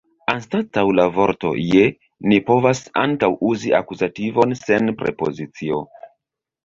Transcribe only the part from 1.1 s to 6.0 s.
vorto «je» ni povas ankaŭ uzi akuzativon sen prepozicio.